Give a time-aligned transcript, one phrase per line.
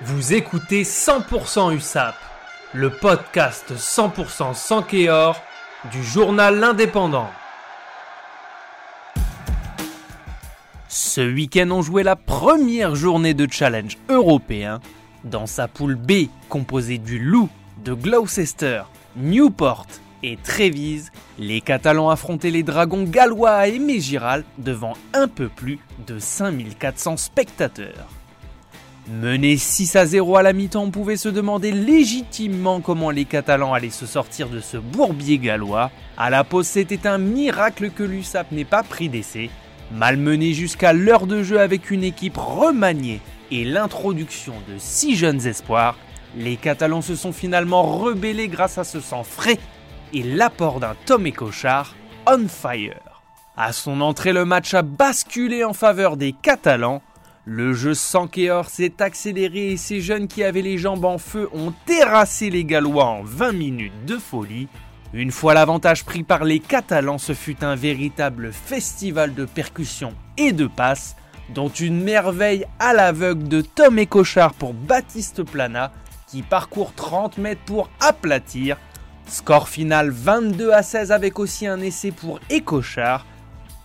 [0.00, 2.16] Vous écoutez 100% USAP,
[2.72, 5.40] le podcast 100% sans Kéor
[5.92, 7.28] du journal L'Indépendant.
[10.88, 14.80] Ce week-end, on jouait la première journée de challenge européen
[15.24, 17.50] dans sa poule B composée du Loup,
[17.84, 18.82] de Gloucester,
[19.16, 19.86] Newport
[20.24, 21.12] et Trévise.
[21.38, 27.18] Les Catalans affrontaient les Dragons gallois à Aimé Giral devant un peu plus de 5400
[27.18, 28.08] spectateurs.
[29.08, 33.74] Mené 6 à 0 à la mi-temps, on pouvait se demander légitimement comment les Catalans
[33.74, 35.90] allaient se sortir de ce bourbier gallois.
[36.16, 39.50] À la pause, c'était un miracle que l'USAP n'ait pas pris d'essai.
[39.90, 43.20] Malmené jusqu'à l'heure de jeu avec une équipe remaniée
[43.50, 45.96] et l'introduction de 6 jeunes espoirs,
[46.36, 49.58] les Catalans se sont finalement rebellés grâce à ce sang frais
[50.12, 53.22] et l'apport d'un Tom Cochard on fire.
[53.56, 57.02] À son entrée, le match a basculé en faveur des Catalans
[57.44, 61.48] le jeu sans Kéor s'est accéléré et ces jeunes qui avaient les jambes en feu
[61.52, 64.68] ont terrassé les Gallois en 20 minutes de folie.
[65.12, 70.52] Une fois l'avantage pris par les Catalans, ce fut un véritable festival de percussions et
[70.52, 71.16] de passes,
[71.52, 75.92] dont une merveille à l'aveugle de Tom et Cochard pour Baptiste Plana,
[76.28, 78.76] qui parcourt 30 mètres pour aplatir.
[79.26, 83.26] Score final 22 à 16 avec aussi un essai pour Écochard.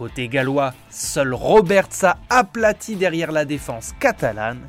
[0.00, 4.66] Côté gallois, seul Roberts a aplati derrière la défense catalane.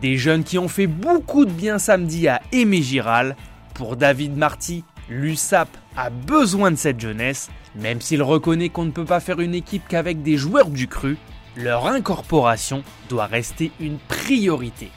[0.00, 3.34] Des jeunes qui ont fait beaucoup de bien samedi à Aimé Giral.
[3.74, 9.04] Pour David Marty, l'USAP a besoin de cette jeunesse, même s'il reconnaît qu'on ne peut
[9.04, 11.16] pas faire une équipe qu'avec des joueurs du cru,
[11.56, 14.92] leur incorporation doit rester une priorité.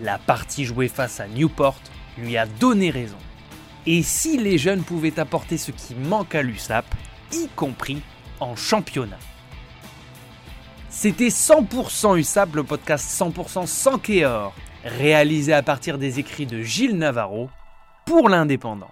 [0.00, 1.78] La partie jouée face à Newport
[2.16, 3.18] lui a donné raison.
[3.84, 6.86] Et si les jeunes pouvaient apporter ce qui manque à l'USAP,
[7.30, 8.00] y compris
[8.42, 9.18] en championnat.
[10.88, 14.52] C'était 100% USAP, le podcast 100% sans Kéor,
[14.84, 17.48] réalisé à partir des écrits de Gilles Navarro
[18.04, 18.90] pour l'Indépendant.